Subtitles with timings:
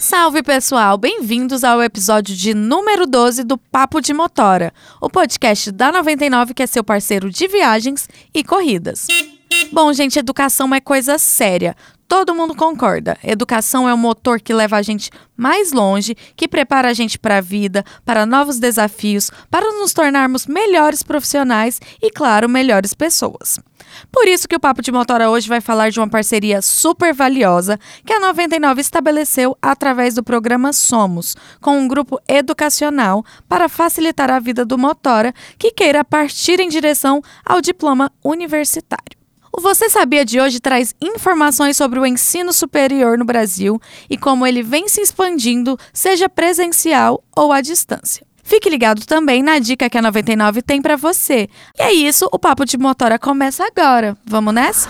[0.00, 5.92] Salve pessoal, bem-vindos ao episódio de número 12 do Papo de Motora, o podcast da
[5.92, 9.06] 99 que é seu parceiro de viagens e corridas.
[9.70, 11.76] Bom, gente, educação é coisa séria.
[12.10, 13.16] Todo mundo concorda.
[13.22, 17.38] Educação é o motor que leva a gente mais longe, que prepara a gente para
[17.38, 23.60] a vida, para novos desafios, para nos tornarmos melhores profissionais e, claro, melhores pessoas.
[24.10, 27.78] Por isso que o Papo de Motora hoje vai falar de uma parceria super valiosa
[28.04, 34.40] que a 99 estabeleceu através do programa Somos, com um grupo educacional para facilitar a
[34.40, 39.19] vida do motora que queira partir em direção ao diploma universitário.
[39.52, 44.46] O Você Sabia de hoje traz informações sobre o ensino superior no Brasil e como
[44.46, 48.24] ele vem se expandindo, seja presencial ou à distância.
[48.44, 51.48] Fique ligado também na dica que a 99 tem para você.
[51.78, 54.16] E é isso, o Papo de Motora começa agora.
[54.24, 54.88] Vamos nessa?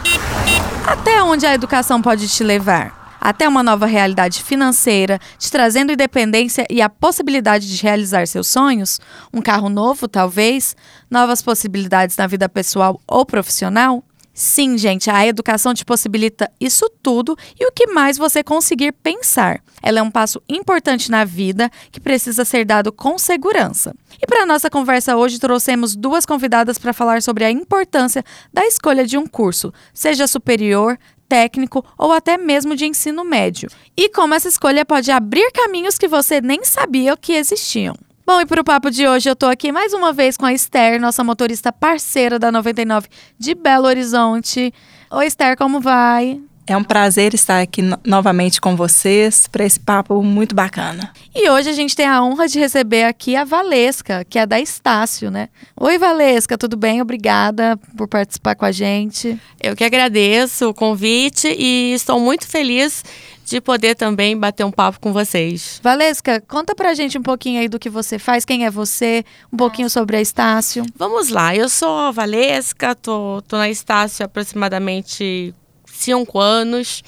[0.87, 3.17] Até onde a educação pode te levar?
[3.19, 9.01] Até uma nova realidade financeira, te trazendo independência e a possibilidade de realizar seus sonhos?
[9.33, 10.77] Um carro novo, talvez?
[11.11, 14.03] Novas possibilidades na vida pessoal ou profissional?
[14.41, 19.63] Sim, gente, a educação te possibilita isso tudo e o que mais você conseguir pensar.
[19.83, 23.95] Ela é um passo importante na vida que precisa ser dado com segurança.
[24.19, 29.07] E para nossa conversa hoje trouxemos duas convidadas para falar sobre a importância da escolha
[29.07, 34.49] de um curso, seja superior, técnico ou até mesmo de ensino médio, e como essa
[34.49, 37.95] escolha pode abrir caminhos que você nem sabia que existiam.
[38.33, 40.53] Bom, e para o papo de hoje, eu estou aqui mais uma vez com a
[40.53, 44.73] Esther, nossa motorista parceira da 99 de Belo Horizonte.
[45.11, 46.41] Oi, Esther, como vai?
[46.65, 51.13] É um prazer estar aqui no novamente com vocês para esse papo muito bacana.
[51.35, 54.61] E hoje a gente tem a honra de receber aqui a Valesca, que é da
[54.61, 55.49] Estácio, né?
[55.77, 57.03] Oi, Valesca, tudo bem?
[57.03, 59.37] Obrigada por participar com a gente.
[59.61, 63.03] Eu que agradeço o convite e estou muito feliz
[63.51, 65.81] de poder também bater um papo com vocês.
[65.83, 69.57] Valesca, conta pra gente um pouquinho aí do que você faz, quem é você, um
[69.57, 70.87] pouquinho sobre a Estácio.
[70.95, 75.53] Vamos lá, eu sou a Valesca, tô, tô na Estácio há aproximadamente
[75.85, 77.03] cinco anos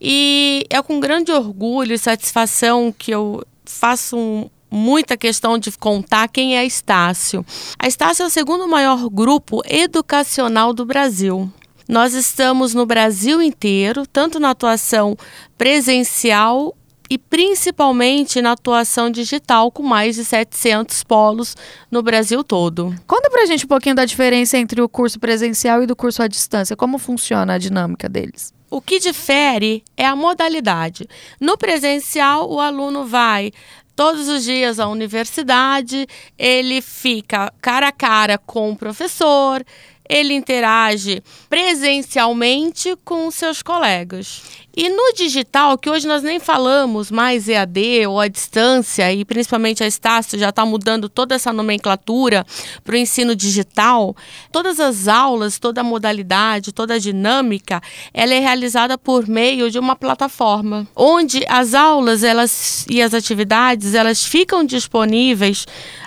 [0.00, 6.28] e é com grande orgulho e satisfação que eu faço um, muita questão de contar
[6.28, 7.44] quem é a Estácio.
[7.76, 11.52] A Estácio é o segundo maior grupo educacional do Brasil.
[11.92, 15.14] Nós estamos no Brasil inteiro, tanto na atuação
[15.58, 16.74] presencial
[17.10, 21.54] e principalmente na atuação digital, com mais de 700 polos
[21.90, 22.94] no Brasil todo.
[23.06, 26.28] Conta pra gente um pouquinho da diferença entre o curso presencial e do curso à
[26.28, 26.74] distância.
[26.74, 28.54] Como funciona a dinâmica deles?
[28.70, 31.06] O que difere é a modalidade.
[31.38, 33.52] No presencial, o aluno vai
[33.94, 36.06] todos os dias à universidade,
[36.38, 39.62] ele fica cara a cara com o professor,
[40.08, 44.42] ele interage presencialmente com seus colegas.
[44.74, 49.84] E no digital, que hoje nós nem falamos mais EAD ou à distância, e principalmente
[49.84, 52.46] a Estácio já está mudando toda essa nomenclatura
[52.82, 54.16] para o ensino digital,
[54.50, 57.82] todas as aulas, toda a modalidade, toda a dinâmica,
[58.14, 63.94] ela é realizada por meio de uma plataforma, onde as aulas elas, e as atividades
[63.94, 65.66] elas ficam disponíveis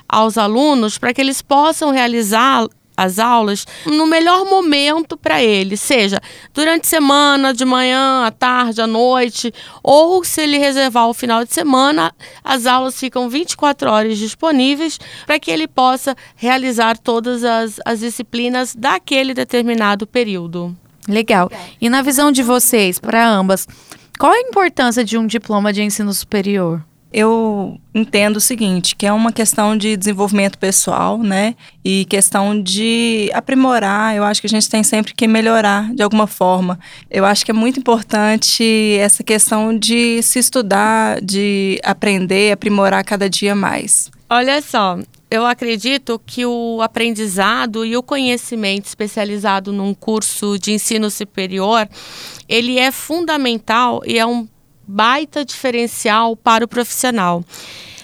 [0.09, 2.67] aos alunos para que eles possam realizar
[2.97, 6.19] as aulas no melhor momento para ele, seja
[6.53, 11.53] durante semana, de manhã, à tarde, à noite, ou se ele reservar o final de
[11.53, 12.13] semana,
[12.43, 18.75] as aulas ficam 24 horas disponíveis para que ele possa realizar todas as, as disciplinas
[18.75, 20.75] daquele determinado período.
[21.07, 21.51] Legal.
[21.79, 23.67] E na visão de vocês, para ambas,
[24.17, 26.83] qual a importância de um diploma de ensino superior?
[27.17, 31.55] Eu entendo o seguinte, que é uma questão de desenvolvimento pessoal, né?
[31.81, 34.13] E questão de aprimorar.
[34.13, 36.77] Eu acho que a gente tem sempre que melhorar de alguma forma.
[37.09, 43.29] Eu acho que é muito importante essa questão de se estudar, de aprender, aprimorar cada
[43.29, 44.11] dia mais.
[44.29, 44.99] Olha só,
[45.31, 51.87] eu acredito que o aprendizado e o conhecimento especializado num curso de ensino superior,
[52.49, 54.45] ele é fundamental e é um
[54.87, 57.43] baita diferencial para o profissional.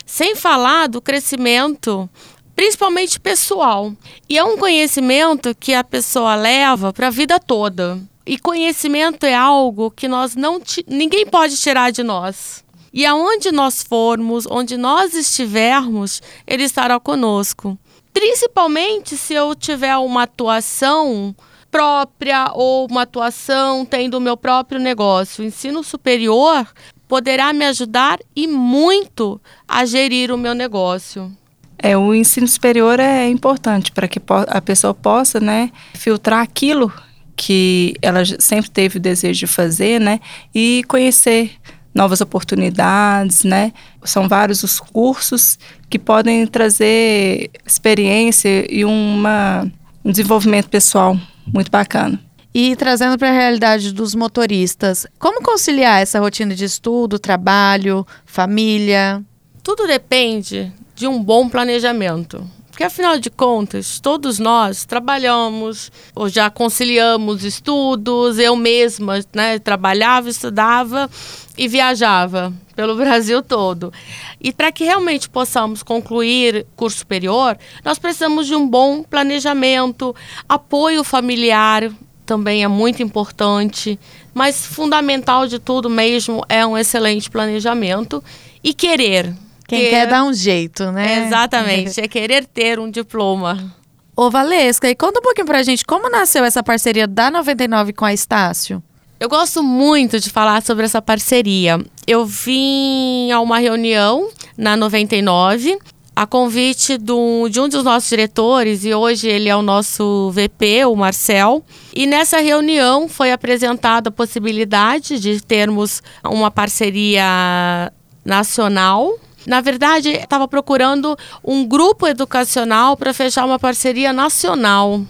[0.06, 2.10] Sem falar do crescimento
[2.56, 3.92] principalmente pessoal.
[4.30, 8.00] E é um conhecimento que a pessoa leva para a vida toda.
[8.24, 12.63] E conhecimento é algo que nós não ninguém pode tirar de nós.
[12.94, 17.78] E aonde nós formos, onde nós estivermos, ele estará conosco.
[18.13, 21.36] Principalmente se eu tiver uma atuação
[21.71, 25.44] própria ou uma atuação tendo o meu próprio negócio.
[25.44, 26.68] O ensino superior
[27.07, 31.31] poderá me ajudar e muito a gerir o meu negócio.
[31.77, 36.94] É, o ensino superior é importante para que a pessoa possa, né, filtrar aquilo
[37.35, 40.19] que ela sempre teve o desejo de fazer, né,
[40.53, 41.51] e conhecer
[41.94, 43.73] novas oportunidades, né?
[44.03, 45.59] São vários os cursos
[45.89, 49.69] que podem trazer experiência e uma,
[50.06, 52.20] um desenvolvimento pessoal muito bacana.
[52.54, 59.24] E trazendo para a realidade dos motoristas, como conciliar essa rotina de estudo, trabalho, família?
[59.64, 62.46] Tudo depende de um bom planejamento.
[62.81, 70.28] Porque afinal de contas, todos nós trabalhamos ou já conciliamos estudos, eu mesma né, trabalhava,
[70.28, 71.07] estudava
[71.56, 73.94] e viajava pelo Brasil todo.
[74.42, 77.56] E para que realmente possamos concluir curso superior,
[77.86, 80.16] nós precisamos de um bom planejamento,
[80.50, 81.88] apoio familiar
[82.25, 84.00] também é muito importante,
[84.33, 88.24] mas fundamental de tudo mesmo é um excelente planejamento
[88.63, 89.36] e querer
[89.77, 91.25] quem quer dar um jeito, né?
[91.25, 93.73] Exatamente, é querer ter um diploma.
[94.15, 98.03] Ô Valesca, e conta um pouquinho pra gente como nasceu essa parceria da 99 com
[98.03, 98.83] a Estácio.
[99.18, 101.79] Eu gosto muito de falar sobre essa parceria.
[102.06, 105.77] Eu vim a uma reunião na 99,
[106.13, 110.85] a convite do, de um dos nossos diretores, e hoje ele é o nosso VP,
[110.85, 111.63] o Marcel.
[111.95, 117.91] E nessa reunião foi apresentada a possibilidade de termos uma parceria
[118.25, 125.02] nacional na verdade, estava procurando um grupo educacional para fechar uma parceria nacional.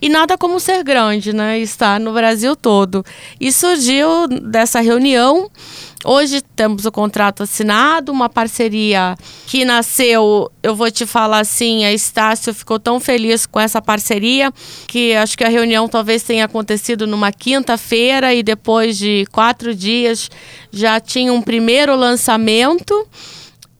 [0.00, 1.58] E nada como ser grande, né?
[1.58, 3.04] Estar no Brasil todo.
[3.40, 5.50] E surgiu dessa reunião.
[6.04, 9.16] Hoje temos o contrato assinado, uma parceria
[9.48, 14.52] que nasceu, eu vou te falar assim, a Estácio ficou tão feliz com essa parceria
[14.86, 20.30] que acho que a reunião talvez tenha acontecido numa quinta-feira e depois de quatro dias
[20.70, 23.04] já tinha um primeiro lançamento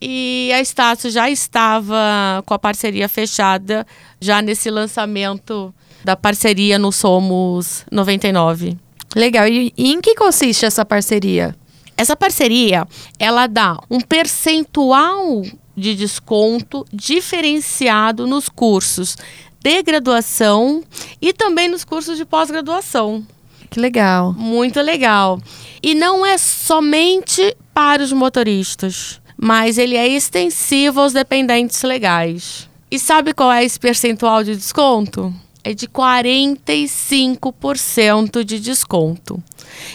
[0.00, 3.86] e a Estácio já estava com a parceria fechada,
[4.20, 5.74] já nesse lançamento
[6.04, 8.76] da parceria no Somos 99.
[9.14, 9.48] Legal.
[9.48, 11.54] E, e em que consiste essa parceria?
[11.96, 12.86] Essa parceria,
[13.18, 15.42] ela dá um percentual
[15.76, 19.16] de desconto diferenciado nos cursos
[19.60, 20.84] de graduação
[21.20, 23.26] e também nos cursos de pós-graduação.
[23.68, 24.32] Que legal.
[24.32, 25.40] Muito legal.
[25.82, 32.68] E não é somente para os motoristas mas ele é extensivo aos dependentes legais.
[32.90, 35.32] E sabe qual é esse percentual de desconto?
[35.62, 39.40] É de 45% de desconto.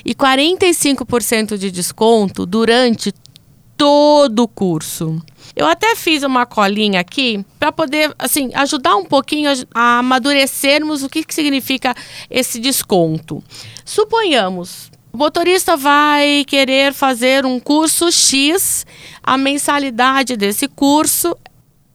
[0.06, 3.14] E 45% de desconto durante
[3.76, 5.22] todo o curso.
[5.56, 11.10] Eu até fiz uma colinha aqui para poder, assim, ajudar um pouquinho a, amadurecermos o
[11.10, 11.96] que, que significa
[12.30, 13.44] esse desconto.
[13.84, 18.86] Suponhamos, o motorista vai querer fazer um curso X,
[19.24, 21.36] a mensalidade desse curso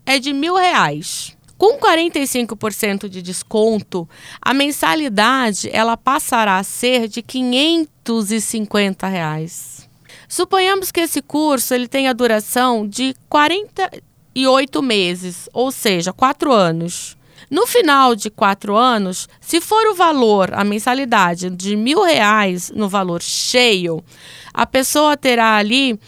[0.06, 1.36] é de mil reais.
[1.58, 4.08] Com 45% de desconto,
[4.40, 9.88] a mensalidade ela passará a ser de 550 reais.
[10.28, 17.19] Suponhamos que esse curso ele tenha duração de 48 meses, ou seja, 4 anos.
[17.50, 22.88] No final de quatro anos, se for o valor, a mensalidade de mil reais no
[22.88, 24.04] valor cheio,
[24.52, 25.98] a pessoa terá ali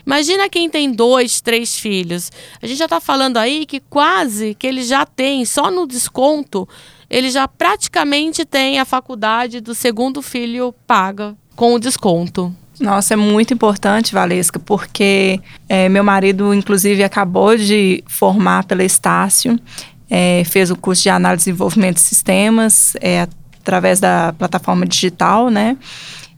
[0.04, 2.32] Imagina quem tem dois, três filhos.
[2.60, 6.66] A gente já está falando aí que quase que ele já tem, só no desconto,
[7.10, 12.54] ele já praticamente tem a faculdade do segundo filho paga com o desconto.
[12.78, 15.38] Nossa, é muito importante, Valesca, porque
[15.68, 19.60] é, meu marido, inclusive, acabou de formar pela Estácio,
[20.08, 23.28] é, fez o curso de análise e desenvolvimento de sistemas é,
[23.60, 25.76] através da plataforma digital, né?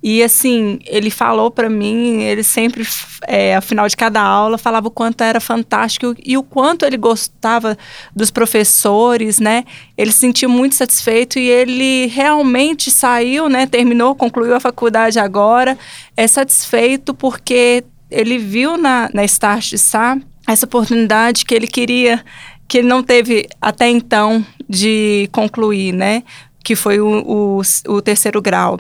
[0.03, 2.85] E assim, ele falou para mim, ele sempre,
[3.29, 6.97] é, ao final de cada aula, falava o quanto era fantástico e o quanto ele
[6.97, 7.79] gostava
[8.15, 9.65] dos professores, né?
[9.97, 13.65] Ele se sentiu muito satisfeito e ele realmente saiu, né?
[13.65, 15.79] Terminou, concluiu a faculdade agora,
[16.17, 20.19] é satisfeito porque ele viu na, na Start de Sá
[20.49, 22.25] essa oportunidade que ele queria,
[22.67, 26.25] que ele não teve até então de concluir, né?
[26.63, 28.79] Que foi o, o, o, terceiro grau.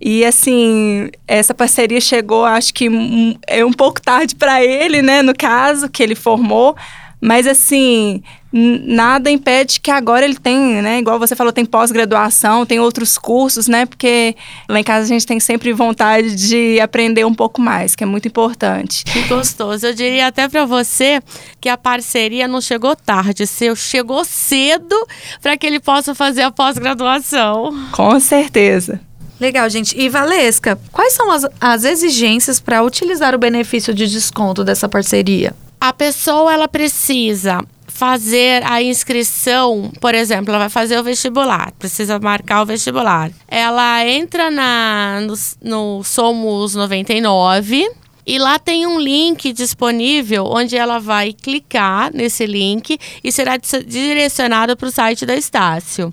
[0.00, 5.22] E assim, essa parceria chegou, acho que um, é um pouco tarde para ele, né,
[5.22, 6.76] no caso, que ele formou,
[7.20, 10.98] mas assim, nada impede que agora ele tem, né?
[10.98, 13.86] Igual você falou, tem pós-graduação, tem outros cursos, né?
[13.86, 14.36] Porque
[14.68, 18.06] lá em casa a gente tem sempre vontade de aprender um pouco mais, que é
[18.06, 19.04] muito importante.
[19.04, 19.86] Que gostoso.
[19.86, 21.20] Eu diria até para você
[21.60, 24.96] que a parceria não chegou tarde, seu chegou cedo
[25.40, 27.88] para que ele possa fazer a pós-graduação.
[27.92, 29.00] Com certeza.
[29.40, 29.98] Legal, gente.
[29.98, 35.52] E Valesca, quais são as, as exigências para utilizar o benefício de desconto dessa parceria?
[35.80, 37.60] A pessoa ela precisa
[37.92, 43.30] fazer a inscrição, por exemplo, ela vai fazer o vestibular, precisa marcar o vestibular.
[43.46, 47.86] Ela entra na, no, no Somos 99
[48.26, 54.74] e lá tem um link disponível onde ela vai clicar nesse link e será direcionada
[54.74, 56.12] para o site da Estácio.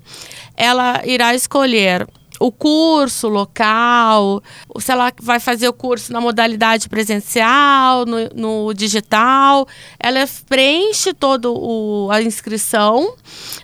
[0.56, 2.06] Ela irá escolher
[2.40, 4.42] o curso local,
[4.78, 9.68] se ela vai fazer o curso na modalidade presencial, no, no digital.
[9.98, 11.48] Ela preenche toda
[12.10, 13.14] a inscrição,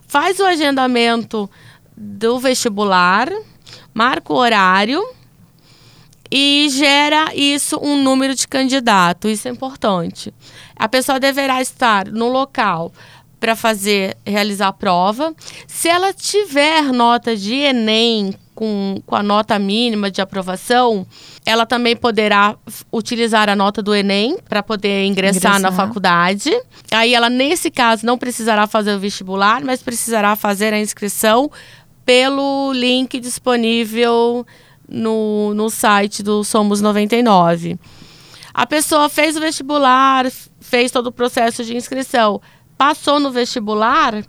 [0.06, 1.48] faz o agendamento
[1.96, 3.32] do vestibular,
[3.94, 5.02] marca o horário
[6.30, 9.26] e gera isso um número de candidato.
[9.26, 10.34] Isso é importante.
[10.76, 12.92] A pessoa deverá estar no local
[13.40, 15.34] para fazer realizar a prova.
[15.66, 21.06] Se ela tiver nota de Enem com, com a nota mínima de aprovação,
[21.44, 22.56] ela também poderá
[22.90, 26.50] utilizar a nota do Enem para poder ingressar, ingressar, na faculdade.
[26.90, 31.50] Aí ela, nesse caso, não precisará fazer o vestibular, mas precisará fazer a inscrição
[32.04, 34.44] pelo link disponível
[34.88, 37.78] no, no site do Somos 99.
[38.54, 40.24] A pessoa fez o vestibular,
[40.60, 42.40] fez todo o processo de inscrição,
[42.78, 44.24] passou no vestibular,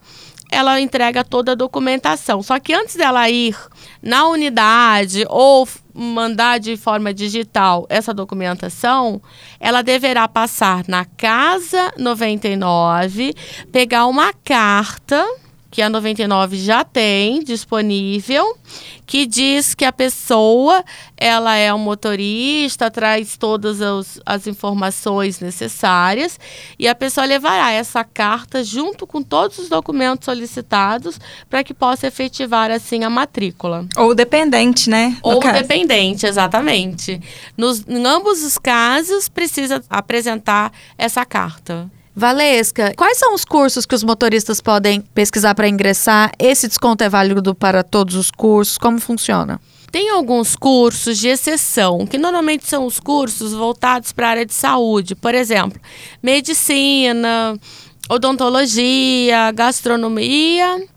[0.51, 2.41] ela entrega toda a documentação.
[2.41, 3.55] Só que antes dela ir
[4.01, 9.21] na unidade ou mandar de forma digital essa documentação,
[9.59, 13.33] ela deverá passar na Casa 99,
[13.71, 15.25] pegar uma carta
[15.69, 18.57] que a 99 já tem disponível,
[19.05, 20.83] que diz que a pessoa
[21.15, 26.39] ela é um motorista, traz todas as, as informações necessárias
[26.77, 31.19] e a pessoa levará essa carta junto com todos os documentos solicitados
[31.49, 33.85] para que possa efetivar assim a matrícula.
[33.95, 35.17] Ou dependente, né?
[35.21, 35.61] Ou caso.
[35.61, 37.21] dependente, exatamente.
[37.57, 41.89] Nos, em ambos os casos precisa apresentar essa carta.
[42.19, 46.31] Valesca, quais são os cursos que os motoristas podem pesquisar para ingressar?
[46.39, 48.75] Esse desconto é válido para todos os cursos?
[48.75, 49.61] Como funciona?
[49.91, 54.53] Tem alguns cursos de exceção, que normalmente são os cursos voltados para a área de
[54.55, 55.13] saúde.
[55.13, 55.79] Por exemplo,
[56.19, 57.55] medicina,
[58.09, 60.87] odontologia, gastronomia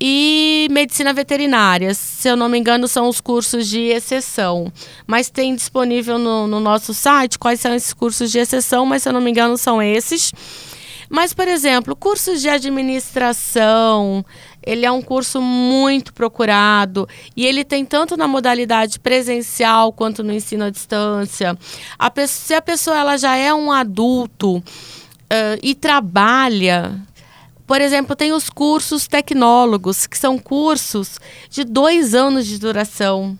[0.00, 1.92] e medicina veterinária.
[1.94, 4.72] Se eu não me engano, são os cursos de exceção.
[5.06, 9.08] Mas tem disponível no, no, nosso site quais são esses cursos de exceção, mas se
[9.08, 10.32] eu não me engano, são esses.
[11.10, 14.24] Mas, por exemplo, cursos de administração,
[14.62, 20.32] ele é um curso muito procurado e ele tem tanto na modalidade presencial quanto no
[20.32, 21.56] ensino à distância.
[21.98, 24.62] A se a pessoa ela já é um adulto uh,
[25.62, 27.00] e trabalha
[27.68, 31.20] por exemplo, tem os cursos tecnólogos, que são cursos
[31.50, 33.38] de dois anos de duração.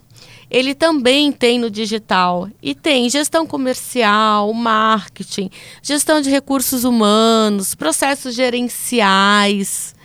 [0.51, 5.49] Ele também tem no digital e tem gestão comercial, marketing,
[5.81, 9.95] gestão de recursos humanos, processos gerenciais.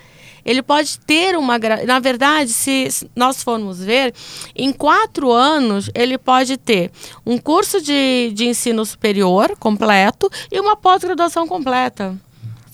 [0.42, 1.58] Ele pode ter uma.
[1.86, 4.14] Na verdade, se nós formos ver,
[4.56, 6.90] em quatro anos ele pode ter
[7.26, 12.18] um curso de, de ensino superior completo e uma pós-graduação completa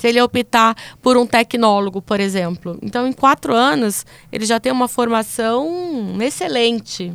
[0.00, 2.78] se ele optar por um tecnólogo, por exemplo.
[2.80, 7.12] Então, em quatro anos, ele já tem uma formação excelente.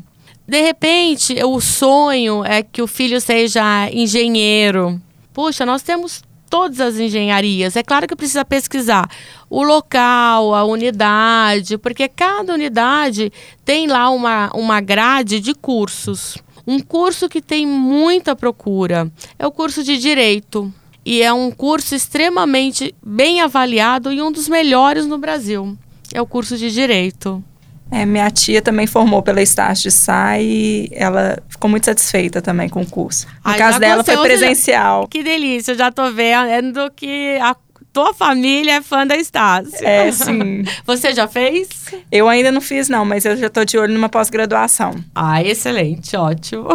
[0.48, 5.02] De repente, o sonho é que o filho seja engenheiro.
[5.34, 7.76] Puxa, nós temos todas as engenharias.
[7.76, 9.10] É claro que precisa pesquisar
[9.50, 13.34] o local, a unidade, porque cada unidade
[13.66, 16.38] tem lá uma, uma grade de cursos.
[16.68, 20.72] Um curso que tem muita procura é o curso de Direito
[21.06, 25.78] e é um curso extremamente bem avaliado e um dos melhores no Brasil.
[26.14, 27.44] É o curso de Direito.
[27.92, 32.68] É, minha tia também formou pela Estácio de Sá e ela ficou muito satisfeita também
[32.68, 33.28] com o curso.
[33.28, 35.04] No Ai, caso dela foi presencial.
[35.04, 35.08] Já...
[35.08, 37.56] Que delícia, eu já tô vendo que a
[37.94, 39.86] tua família é fã da Estácio.
[39.86, 40.64] É, sim.
[40.86, 41.70] Você já fez?
[42.12, 44.96] Eu ainda não fiz não, mas eu já tô de olho numa pós-graduação.
[45.14, 46.68] Ah, excelente, ótimo.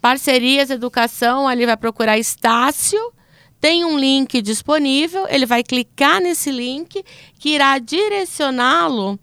[0.00, 3.12] Parcerias Educação, ali vai procurar Estácio
[3.60, 7.02] tem um link disponível, ele vai clicar nesse link
[7.38, 9.18] que irá direcioná-lo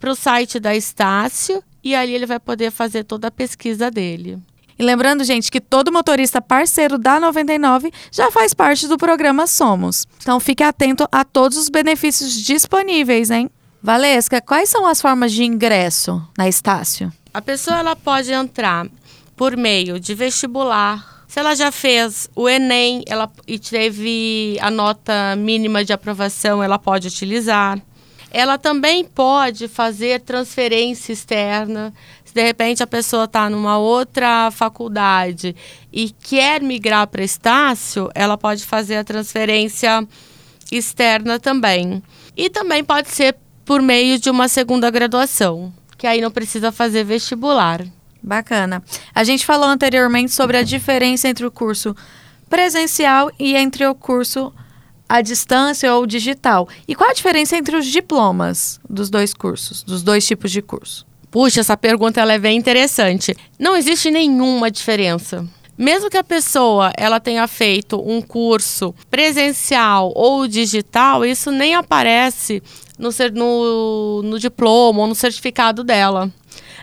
[0.00, 4.38] para o site da Estácio e ali ele vai poder fazer toda a pesquisa dele.
[4.78, 10.06] E lembrando, gente, que todo motorista parceiro da 99 já faz parte do programa Somos.
[10.22, 13.50] Então fique atento a todos os benefícios disponíveis, hein?
[13.82, 17.12] Valesca, quais são as formas de ingresso na Estácio?
[17.32, 18.86] A pessoa ela pode entrar
[19.36, 21.24] por meio de vestibular.
[21.28, 26.78] Se ela já fez o Enem ela, e teve a nota mínima de aprovação, ela
[26.78, 27.78] pode utilizar.
[28.30, 31.92] Ela também pode fazer transferência externa.
[32.24, 35.54] Se de repente a pessoa está numa outra faculdade
[35.92, 40.06] e quer migrar para Estácio, ela pode fazer a transferência
[40.70, 42.02] externa também.
[42.36, 47.04] E também pode ser por meio de uma segunda graduação, que aí não precisa fazer
[47.04, 47.84] vestibular.
[48.22, 48.82] Bacana.
[49.14, 51.96] A gente falou anteriormente sobre a diferença entre o curso
[52.50, 54.52] presencial e entre o curso
[55.10, 56.68] à distância ou digital.
[56.86, 61.04] E qual a diferença entre os diplomas dos dois cursos, dos dois tipos de curso?
[61.32, 63.36] Puxa, essa pergunta ela é bem interessante.
[63.58, 65.44] Não existe nenhuma diferença.
[65.76, 72.62] Mesmo que a pessoa ela tenha feito um curso presencial ou digital, isso nem aparece
[72.96, 76.30] no, no, no diploma ou no certificado dela.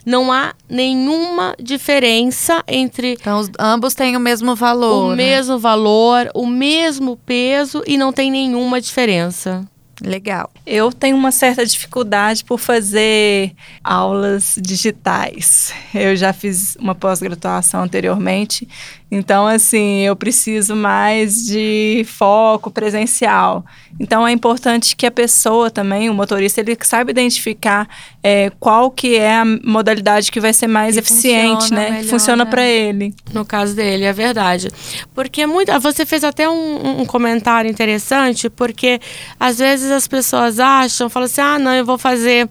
[0.07, 3.17] Não há nenhuma diferença entre.
[3.19, 5.07] Então, os, ambos têm o mesmo valor.
[5.07, 5.15] O né?
[5.17, 9.67] mesmo valor, o mesmo peso e não tem nenhuma diferença.
[10.01, 10.49] Legal.
[10.65, 15.73] Eu tenho uma certa dificuldade por fazer aulas digitais.
[15.93, 18.65] Eu já fiz uma pós-graduação anteriormente,
[19.09, 23.65] então assim, eu preciso mais de foco presencial.
[23.99, 27.87] Então é importante que a pessoa também, o motorista, ele saiba identificar
[28.21, 31.89] é, qual que é a modalidade que vai ser mais que eficiente, né?
[31.89, 32.49] Melhor, que funciona né?
[32.49, 33.13] para ele.
[33.33, 34.69] No caso dele, é verdade.
[35.13, 38.99] Porque muito, você fez até um, um comentário interessante, porque
[39.39, 42.50] às vezes as pessoas acham, falam assim, ah, não, eu vou fazer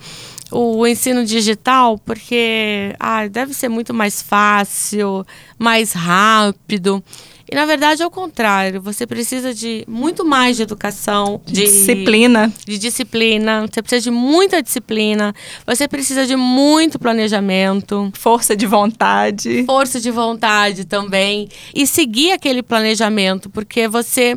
[0.51, 5.27] o ensino digital porque ah, deve ser muito mais fácil,
[5.59, 7.03] mais rápido.
[7.51, 8.81] E na verdade é o contrário.
[8.83, 12.53] Você precisa de muito mais de educação, de, disciplina.
[12.67, 13.67] De disciplina.
[13.67, 15.35] Você precisa de muita disciplina.
[15.65, 18.11] Você precisa de muito planejamento.
[18.15, 19.65] Força de vontade.
[19.65, 21.49] Força de vontade também.
[21.73, 24.37] E seguir aquele planejamento, porque você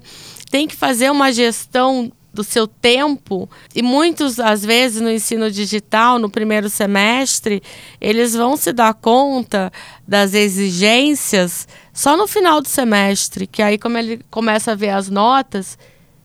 [0.52, 6.18] tem que fazer uma gestão do seu tempo e muitos às vezes no ensino digital
[6.18, 7.62] no primeiro semestre
[8.00, 9.70] eles vão se dar conta
[10.08, 15.10] das exigências só no final do semestre que aí como ele começa a ver as
[15.10, 15.78] notas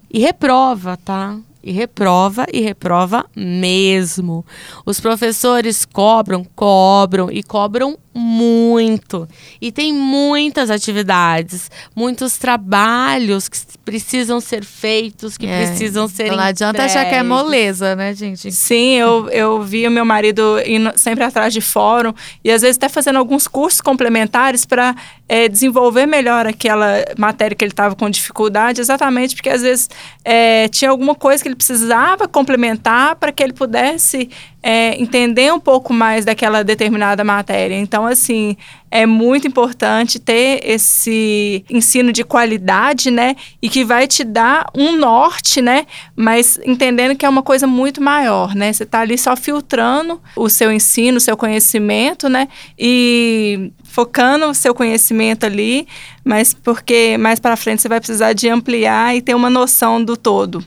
[0.08, 4.44] e reprova tá e reprova e reprova mesmo.
[4.84, 9.28] Os professores cobram, cobram e cobram muito.
[9.60, 15.66] E tem muitas atividades, muitos trabalhos que precisam ser feitos, que é.
[15.66, 18.52] precisam ser Então não adianta achar que é moleza, né, gente?
[18.52, 22.76] Sim, eu, eu vi o meu marido indo sempre atrás de fórum e às vezes
[22.76, 24.94] até fazendo alguns cursos complementares para
[25.28, 29.90] é, desenvolver melhor aquela matéria que ele estava com dificuldade, exatamente porque às vezes
[30.24, 34.30] é, tinha alguma coisa que ele precisava complementar para que ele pudesse
[34.66, 37.74] é, entender um pouco mais daquela determinada matéria.
[37.74, 38.56] Então, assim,
[38.90, 43.36] é muito importante ter esse ensino de qualidade, né?
[43.60, 45.84] E que vai te dar um norte, né?
[46.16, 48.72] Mas entendendo que é uma coisa muito maior, né?
[48.72, 52.48] Você está ali só filtrando o seu ensino, o seu conhecimento, né?
[52.78, 55.86] E focando o seu conhecimento ali,
[56.24, 60.16] mas porque mais para frente você vai precisar de ampliar e ter uma noção do
[60.16, 60.64] todo.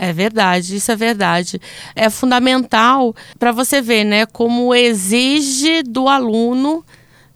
[0.00, 1.60] É verdade, isso é verdade.
[1.96, 6.84] É fundamental para você ver, né, como exige do aluno,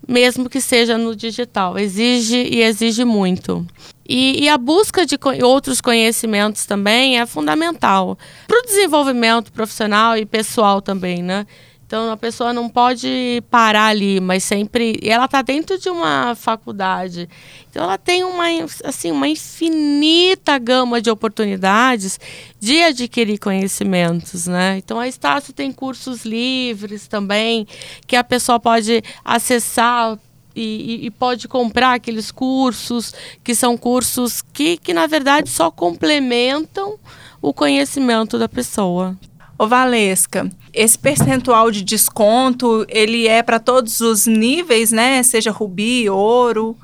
[0.07, 3.67] mesmo que seja no digital, exige e exige muito.
[4.09, 10.17] E, e a busca de co outros conhecimentos também é fundamental para o desenvolvimento profissional
[10.17, 11.47] e pessoal também, né?
[11.93, 14.99] Então a pessoa não pode parar ali, mas sempre.
[15.03, 17.29] E ela está dentro de uma faculdade.
[17.69, 18.47] Então ela tem uma,
[18.83, 22.19] assim, uma infinita gama de oportunidades
[22.59, 24.79] de adquirir conhecimentos, né?
[24.79, 27.67] Então a Estácio tem cursos livres também,
[28.07, 30.19] que a pessoa pode acessar
[30.57, 33.13] e, e, pode comprar aqueles cursos
[33.45, 36.99] que são cursos que, que na verdade só complementam
[37.43, 39.15] o conhecimento da pessoa.
[39.59, 45.23] Ô Valesca, esse percentual de desconto, ele é para todos os níveis, né?
[45.23, 46.77] Seja rubi, ouro,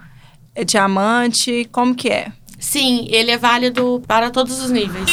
[0.54, 2.32] é diamante, como que é?
[2.58, 5.10] Sim, ele é válido para todos os níveis.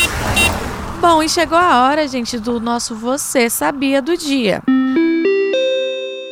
[1.00, 4.62] Bom, e chegou a hora, gente, do nosso Você Sabia do Dia.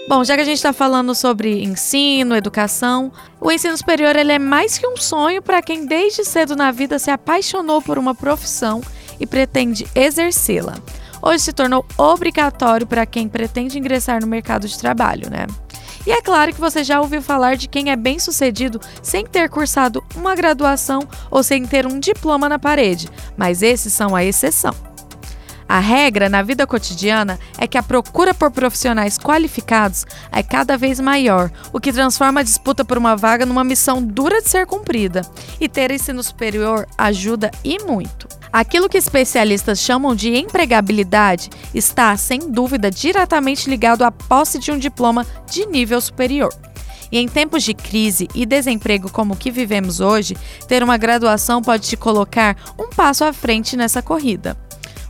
[0.07, 4.39] Bom, já que a gente está falando sobre ensino, educação, o ensino superior ele é
[4.39, 8.81] mais que um sonho para quem desde cedo na vida se apaixonou por uma profissão
[9.19, 10.75] e pretende exercê-la.
[11.25, 15.47] Hoje se tornou obrigatório para quem pretende ingressar no mercado de trabalho, né?
[16.05, 19.49] E é claro que você já ouviu falar de quem é bem sucedido sem ter
[19.49, 24.75] cursado uma graduação ou sem ter um diploma na parede, mas esses são a exceção.
[25.65, 30.99] A regra na vida cotidiana é que a procura por profissionais qualificados é cada vez
[30.99, 35.21] maior, o que transforma a disputa por uma vaga numa missão dura de ser cumprida.
[35.57, 38.27] E ter ensino superior ajuda e muito.
[38.53, 44.77] Aquilo que especialistas chamam de empregabilidade está, sem dúvida, diretamente ligado à posse de um
[44.77, 46.53] diploma de nível superior.
[47.11, 50.37] E em tempos de crise e desemprego como o que vivemos hoje,
[50.67, 54.55] ter uma graduação pode te colocar um passo à frente nessa corrida.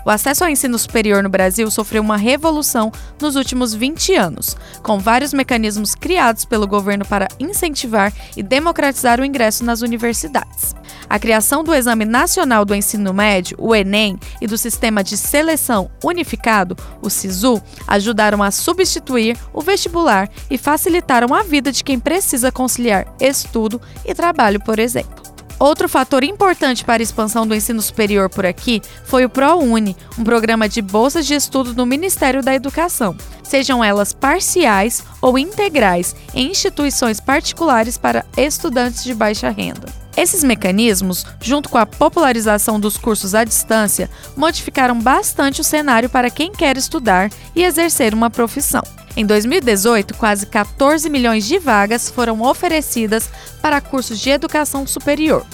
[0.05, 4.99] O acesso ao ensino superior no Brasil sofreu uma revolução nos últimos 20 anos, com
[4.99, 10.75] vários mecanismos criados pelo governo para incentivar e democratizar o ingresso nas universidades.
[11.09, 15.89] A criação do Exame Nacional do Ensino Médio, o Enem, e do Sistema de Seleção
[16.03, 22.51] Unificado, o SISU, ajudaram a substituir o vestibular e facilitaram a vida de quem precisa
[22.51, 25.32] conciliar estudo e trabalho, por exemplo.
[25.63, 30.23] Outro fator importante para a expansão do ensino superior por aqui foi o ProUni, um
[30.25, 36.51] programa de bolsas de estudo do Ministério da Educação, sejam elas parciais ou integrais, em
[36.51, 39.87] instituições particulares para estudantes de baixa renda.
[40.17, 46.29] Esses mecanismos, junto com a popularização dos cursos à distância, modificaram bastante o cenário para
[46.29, 48.83] quem quer estudar e exercer uma profissão.
[49.15, 53.29] Em 2018, quase 14 milhões de vagas foram oferecidas
[53.61, 55.45] para cursos de educação superior.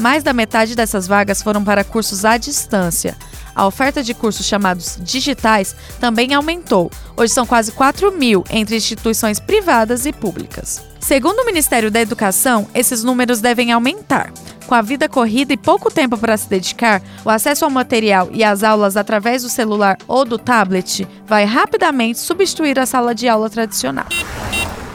[0.00, 3.14] Mais da metade dessas vagas foram para cursos à distância.
[3.54, 6.90] A oferta de cursos chamados digitais também aumentou.
[7.14, 10.82] Hoje são quase 4 mil entre instituições privadas e públicas.
[10.98, 14.32] Segundo o Ministério da Educação, esses números devem aumentar.
[14.66, 18.42] Com a vida corrida e pouco tempo para se dedicar, o acesso ao material e
[18.42, 23.50] às aulas através do celular ou do tablet vai rapidamente substituir a sala de aula
[23.50, 24.06] tradicional.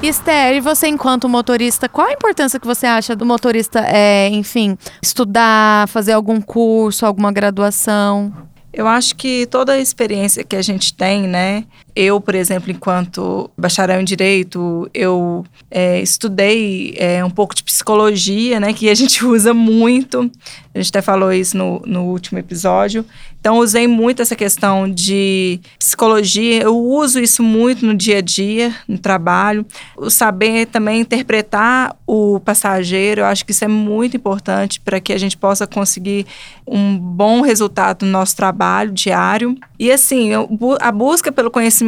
[0.08, 4.78] Esther, e você enquanto motorista, qual a importância que você acha do motorista, é, enfim,
[5.02, 8.32] estudar, fazer algum curso, alguma graduação?
[8.72, 11.64] Eu acho que toda a experiência que a gente tem, né?
[11.96, 18.60] Eu, por exemplo, enquanto bacharel em Direito, eu é, estudei é, um pouco de psicologia,
[18.60, 18.74] né?
[18.74, 20.30] Que a gente usa muito.
[20.74, 23.06] A gente até falou isso no, no último episódio.
[23.40, 26.64] Então, usei muito essa questão de psicologia.
[26.64, 29.64] Eu uso isso muito no dia a dia, no trabalho.
[29.96, 35.14] O saber também interpretar o passageiro, eu acho que isso é muito importante para que
[35.14, 36.26] a gente possa conseguir
[36.68, 39.56] um bom resultado no nosso trabalho diário.
[39.78, 40.32] E assim,
[40.80, 41.85] a busca pelo conhecimento,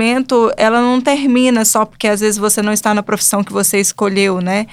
[0.58, 4.42] ela não termina só porque às vezes você não está na profissão que você escolheu,
[4.42, 4.68] né?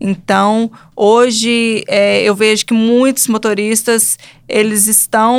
[0.00, 5.38] Então, hoje é, eu vejo que muitos motoristas eles estão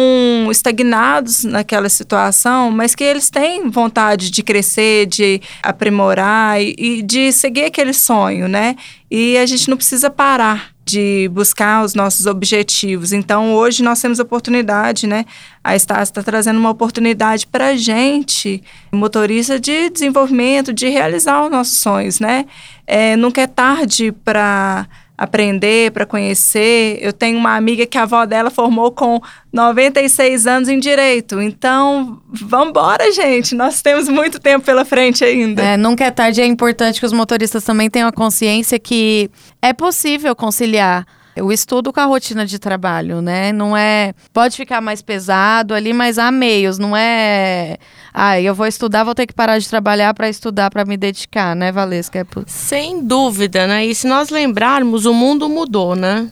[0.52, 7.32] estagnados naquela situação, mas que eles têm vontade de crescer, de aprimorar e, e de
[7.32, 8.76] seguir aquele sonho, né?
[9.10, 13.14] E a gente não precisa parar de buscar os nossos objetivos.
[13.14, 15.26] Então, hoje nós temos oportunidade, né?
[15.64, 21.50] A Estácio está trazendo uma oportunidade para a gente, motorista, de desenvolvimento, de realizar os
[21.50, 22.46] nossos sonhos, né?
[22.86, 24.86] É, nunca é tarde para
[25.22, 26.98] aprender, para conhecer.
[27.00, 29.22] Eu tenho uma amiga que a avó dela formou com
[29.54, 31.40] 96 anos em direito.
[31.40, 33.54] Então, vamos embora, gente.
[33.54, 35.62] Nós temos muito tempo pela frente ainda.
[35.62, 36.42] É, nunca é tarde.
[36.42, 39.30] É importante que os motoristas também tenham a consciência que
[39.62, 41.06] é possível conciliar
[41.42, 43.52] o estudo com a rotina de trabalho, né?
[43.52, 44.14] Não é.
[44.32, 47.78] Pode ficar mais pesado ali, mas há meios, não é.
[48.14, 51.56] Ah, eu vou estudar, vou ter que parar de trabalhar para estudar, para me dedicar,
[51.56, 52.20] né, Valesca?
[52.20, 52.26] É...
[52.46, 53.86] Sem dúvida, né?
[53.86, 56.32] E se nós lembrarmos, o mundo mudou, né?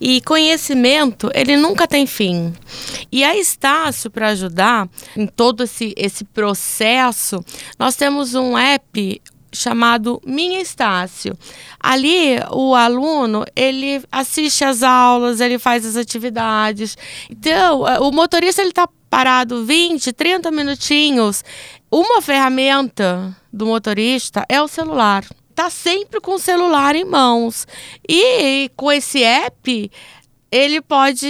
[0.00, 2.52] E conhecimento, ele nunca tem fim.
[3.10, 7.42] E a Estácio, para ajudar em todo esse, esse processo,
[7.78, 9.22] nós temos um app
[9.56, 11.36] chamado Minha Estácio.
[11.80, 16.96] Ali o aluno, ele assiste às aulas, ele faz as atividades.
[17.30, 21.44] Então, é, o motorista ele tá parado 20, 30 minutinhos.
[21.90, 25.24] Uma ferramenta do motorista é o celular.
[25.54, 27.66] Tá sempre com o celular em mãos.
[28.06, 29.90] E com esse app,
[30.50, 31.26] ele pode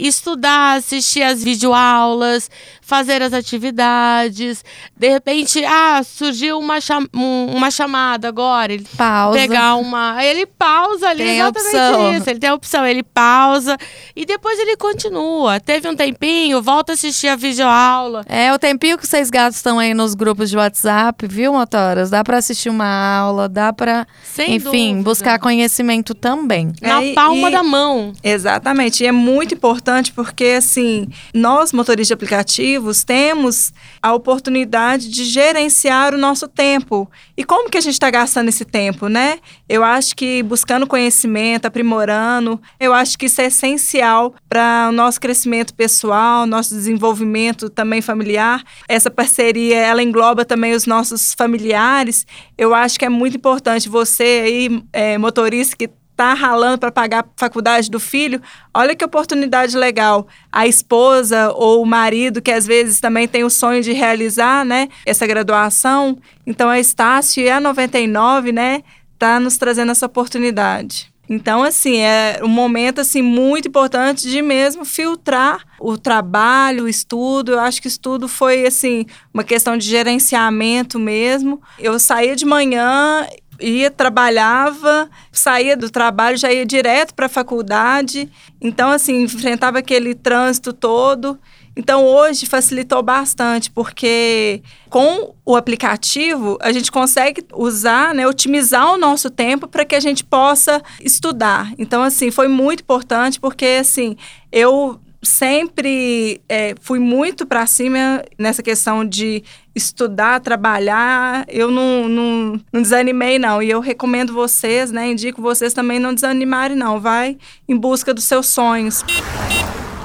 [0.00, 2.50] estudar, assistir as videoaulas,
[2.80, 4.64] fazer as atividades.
[4.96, 8.72] De repente, ah, surgiu uma, cham uma chamada agora.
[8.72, 9.38] Ele pausa.
[9.38, 10.22] Pegar uma.
[10.24, 12.12] Ele pausa ali, tem exatamente opção.
[12.16, 12.30] isso.
[12.30, 13.76] Ele tem a opção, ele pausa
[14.14, 15.60] e depois ele continua.
[15.60, 18.24] Teve um tempinho, volta a assistir a videoaula.
[18.28, 22.10] É o tempinho que vocês gatos estão aí nos grupos de WhatsApp, viu, motoras?
[22.10, 22.86] Dá para assistir uma
[23.18, 24.06] aula, dá para,
[24.38, 24.58] enfim,
[24.94, 25.02] dúvida.
[25.02, 26.72] buscar conhecimento também.
[26.80, 28.12] Na É, palma e- da mão.
[28.32, 35.24] Exatamente, e é muito importante porque assim, nós motoristas de aplicativos temos a oportunidade de
[35.24, 37.10] gerenciar o nosso tempo.
[37.36, 39.38] E como que a gente está gastando esse tempo, né?
[39.68, 45.20] Eu acho que buscando conhecimento, aprimorando, eu acho que isso é essencial para o nosso
[45.20, 48.64] crescimento pessoal, nosso desenvolvimento também familiar.
[48.88, 52.26] Essa parceria, ela engloba também os nossos familiares.
[52.56, 55.90] Eu acho que é muito importante você aí, é, motorista que
[56.22, 58.40] tá ralando para pagar a faculdade do filho,
[58.72, 60.28] olha que oportunidade legal.
[60.52, 64.88] A esposa ou o marido que às vezes também tem o sonho de realizar, né,
[65.04, 66.16] essa graduação.
[66.46, 68.82] Então a Estácio e a 99, né,
[69.18, 71.12] tá nos trazendo essa oportunidade.
[71.28, 77.52] Então, assim, é um momento assim muito importante de mesmo filtrar o trabalho, o estudo.
[77.52, 81.62] Eu acho que estudo foi assim uma questão de gerenciamento mesmo.
[81.78, 83.26] Eu saía de manhã
[83.62, 88.30] ia trabalhava, saía do trabalho, já ia direto para a faculdade.
[88.60, 91.38] Então, assim, enfrentava aquele trânsito todo.
[91.74, 98.98] Então, hoje facilitou bastante, porque com o aplicativo a gente consegue usar, né, otimizar o
[98.98, 101.72] nosso tempo para que a gente possa estudar.
[101.78, 104.16] Então, assim, foi muito importante, porque, assim,
[104.50, 109.44] eu sempre é, fui muito para cima nessa questão de
[109.74, 111.44] estudar, trabalhar.
[111.48, 113.62] Eu não, não, não desanimei, não.
[113.62, 115.10] E eu recomendo vocês, né?
[115.10, 117.00] Indico vocês também não desanimarem, não.
[117.00, 117.36] Vai
[117.68, 119.04] em busca dos seus sonhos.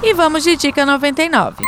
[0.04, 1.64] E vamos de dica 99.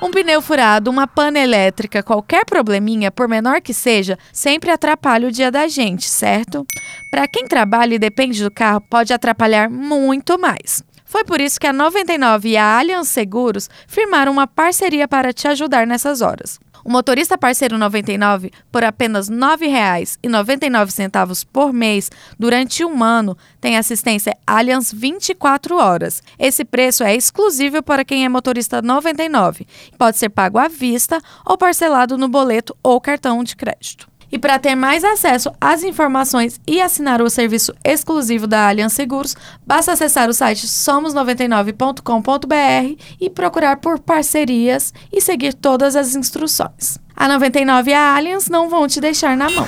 [0.00, 5.32] Um pneu furado, uma pana elétrica, qualquer probleminha, por menor que seja, sempre atrapalha o
[5.32, 6.64] dia da gente, certo?
[7.10, 10.84] Para quem trabalha e depende do carro, pode atrapalhar muito mais.
[11.04, 15.48] Foi por isso que a 99 e a Allianz Seguros firmaram uma parceria para te
[15.48, 16.60] ajudar nessas horas.
[16.88, 24.34] O motorista parceiro 99, por apenas R$ 9,99 por mês durante um ano, tem assistência
[24.46, 26.22] Allianz 24 horas.
[26.38, 29.66] Esse preço é exclusivo para quem é motorista 99.
[29.98, 34.08] Pode ser pago à vista ou parcelado no boleto ou cartão de crédito.
[34.30, 39.34] E para ter mais acesso às informações e assinar o serviço exclusivo da Allianz Seguros,
[39.66, 46.98] basta acessar o site somos99.com.br e procurar por parcerias e seguir todas as instruções.
[47.16, 49.66] A 99 e a Allianz não vão te deixar na mão.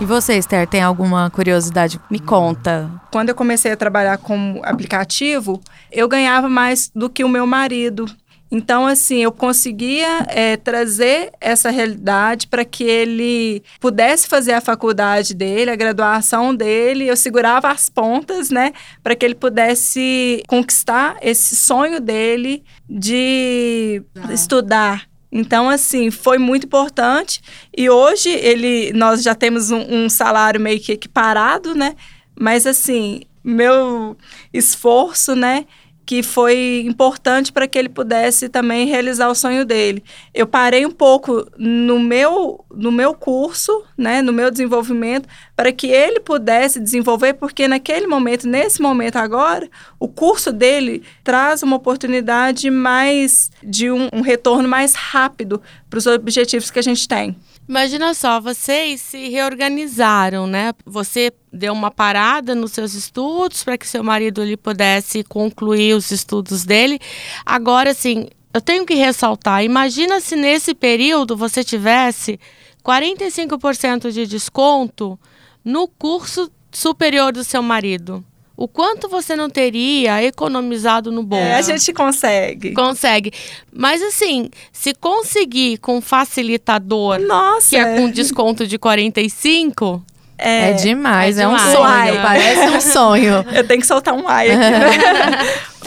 [0.00, 2.00] E você, Esther, tem alguma curiosidade?
[2.08, 2.88] Me conta.
[3.10, 8.06] Quando eu comecei a trabalhar como aplicativo, eu ganhava mais do que o meu marido.
[8.50, 15.34] Então, assim, eu conseguia é, trazer essa realidade para que ele pudesse fazer a faculdade
[15.34, 17.06] dele, a graduação dele.
[17.06, 25.06] Eu segurava as pontas, né, para que ele pudesse conquistar esse sonho dele de estudar.
[25.30, 27.42] Então, assim, foi muito importante.
[27.76, 31.94] E hoje ele, nós já temos um, um salário meio que equiparado, né?
[32.34, 34.16] Mas, assim, meu
[34.52, 35.66] esforço, né?
[36.08, 40.02] Que foi importante para que ele pudesse também realizar o sonho dele.
[40.32, 45.88] Eu parei um pouco no meu, no meu curso, né, no meu desenvolvimento, para que
[45.88, 49.68] ele pudesse desenvolver, porque naquele momento, nesse momento agora,
[50.00, 56.06] o curso dele traz uma oportunidade mais de um, um retorno mais rápido para os
[56.06, 57.36] objetivos que a gente tem.
[57.68, 60.72] Imagina só, vocês se reorganizaram, né?
[60.86, 66.10] Você deu uma parada nos seus estudos para que seu marido ele pudesse concluir os
[66.10, 66.98] estudos dele.
[67.44, 72.40] Agora, assim, eu tenho que ressaltar: imagina se nesse período você tivesse
[72.82, 75.20] 45% de desconto
[75.62, 78.24] no curso superior do seu marido.
[78.60, 81.44] O quanto você não teria economizado no bolso?
[81.44, 82.72] É, a gente consegue.
[82.72, 83.32] Consegue.
[83.72, 90.02] Mas assim, se conseguir com facilitador, Nossa, que é com desconto de 45,
[90.36, 91.72] É, demais, é é, um demais.
[91.72, 93.44] sonho, parece um sonho.
[93.54, 94.98] Eu tenho que soltar um ai aqui.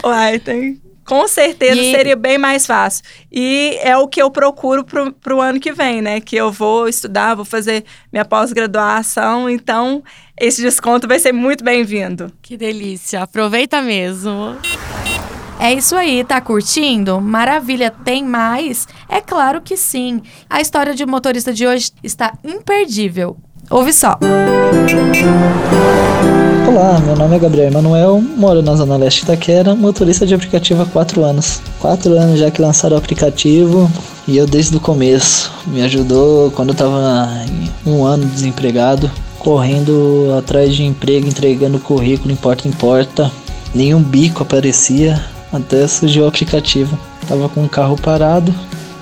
[0.02, 0.80] Uai, tem.
[1.04, 3.04] Com certeza E- seria bem mais fácil.
[3.30, 6.20] E é o que eu procuro pro, pro ano que vem, né?
[6.20, 9.50] Que eu vou estudar, vou fazer minha pós-graduação.
[9.50, 10.02] Então,
[10.40, 12.32] esse desconto vai ser muito bem-vindo.
[12.40, 13.22] que delícia.
[13.22, 14.56] Aproveita mesmo.
[15.60, 17.20] É isso aí, tá curtindo?
[17.20, 18.88] Maravilha, tem mais?
[19.08, 20.20] É claro que sim.
[20.50, 23.36] A história de motorista de hoje está imperdível.
[23.72, 24.18] Ouve só.
[26.68, 30.84] Olá, meu nome é Gabriel Emanuel, moro na Zona Leste Itaquera, motorista de aplicativo há
[30.84, 31.62] 4 anos.
[31.80, 33.90] 4 anos já que lançaram o aplicativo
[34.28, 35.50] e eu desde o começo.
[35.66, 37.30] Me ajudou quando eu tava
[37.86, 43.32] um ano desempregado, correndo atrás de emprego, entregando currículo em porta em porta.
[43.74, 45.18] Nenhum bico aparecia
[45.50, 46.98] até surgiu o aplicativo.
[47.26, 48.54] Tava com o carro parado,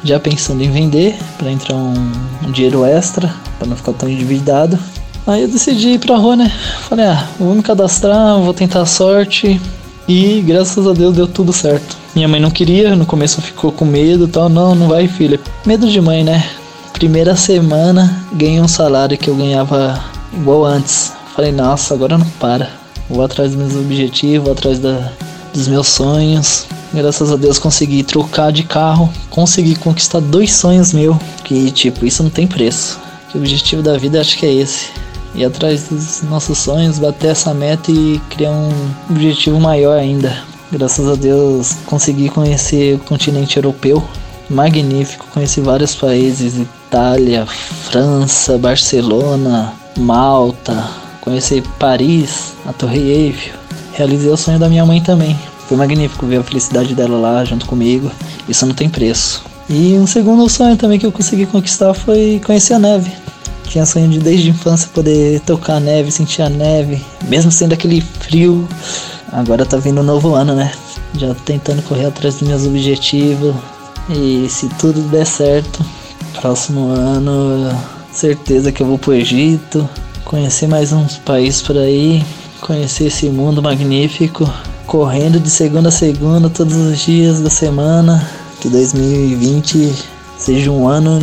[0.04, 2.12] já pensando em vender para entrar um,
[2.52, 4.78] dinheiro extra, para não ficar tão endividado.
[5.26, 6.50] Aí eu decidi ir pra rua, né?
[6.88, 9.60] Falei, ah, vou me cadastrar, vou tentar a sorte.
[10.08, 11.96] E graças a Deus deu tudo certo.
[12.14, 14.48] Minha mãe não queria, no começo ficou com medo e tal.
[14.48, 15.38] Não, não vai, filha.
[15.64, 16.44] Medo de mãe, né?
[16.92, 21.12] Primeira semana ganhei um salário que eu ganhava igual antes.
[21.34, 22.70] Falei, nossa, agora não para.
[23.08, 25.12] Vou atrás dos meus objetivos, vou atrás da,
[25.52, 26.66] dos meus sonhos.
[26.92, 31.16] Graças a Deus consegui trocar de carro, consegui conquistar dois sonhos meus.
[31.44, 32.98] Que tipo, isso não tem preço.
[33.30, 34.88] Que o objetivo da vida acho que é esse
[35.34, 38.72] ir atrás dos nossos sonhos, bater essa meta e criar um
[39.08, 40.36] objetivo maior ainda.
[40.72, 44.02] Graças a Deus consegui conhecer o continente europeu,
[44.48, 50.88] magnífico, conheci vários países, Itália, França, Barcelona, Malta,
[51.20, 53.58] conheci Paris, a Torre Eiffel.
[53.92, 55.36] Realizei o sonho da minha mãe também.
[55.70, 58.10] Foi magnífico ver a felicidade dela lá junto comigo.
[58.48, 59.44] Isso não tem preço.
[59.68, 63.12] E um segundo sonho também que eu consegui conquistar foi conhecer a neve.
[63.68, 67.72] Tinha sonho de desde a infância poder tocar a neve, sentir a neve, mesmo sendo
[67.72, 68.68] aquele frio.
[69.30, 70.72] Agora tá vindo um novo ano, né?
[71.16, 73.54] Já tentando correr atrás dos meus objetivos.
[74.08, 75.86] E se tudo der certo,
[76.40, 77.70] próximo ano,
[78.12, 79.88] certeza que eu vou pro Egito,
[80.24, 82.24] conhecer mais uns países por aí,
[82.60, 84.52] conhecer esse mundo magnífico,
[84.90, 88.28] correndo de segunda a segunda todos os dias da semana.
[88.60, 89.94] Que 2020
[90.36, 91.20] seja um ano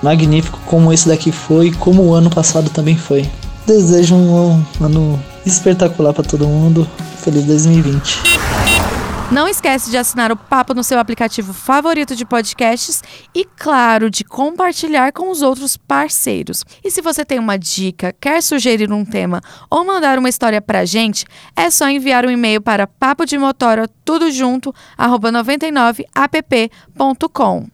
[0.00, 3.28] magnífico como esse daqui foi, como o ano passado também foi.
[3.66, 6.86] Desejo um ano espetacular para todo mundo.
[7.20, 8.27] Feliz 2020.
[9.30, 13.02] Não esquece de assinar o Papo no seu aplicativo favorito de podcasts
[13.34, 16.64] e, claro, de compartilhar com os outros parceiros.
[16.82, 20.86] E se você tem uma dica, quer sugerir um tema ou mandar uma história pra
[20.86, 27.66] gente, é só enviar um e-mail para papodemotora tudo junto, arroba 99app.com.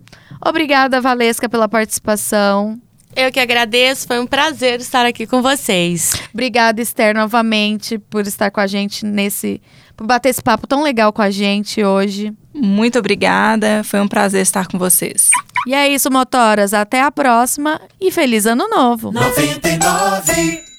[0.45, 2.81] Obrigada, Valesca, pela participação.
[3.17, 6.15] Eu que agradeço, foi um prazer estar aqui com vocês.
[6.35, 9.63] Obrigada, Esther, novamente, por estar com a gente nesse.
[9.97, 12.33] Por bater esse papo tão legal com a gente hoje.
[12.55, 15.31] Muito obrigada, foi um prazer estar com vocês.
[15.67, 16.75] E é isso, motoras.
[16.75, 19.11] Até a próxima e feliz ano novo.
[19.11, 20.74] 99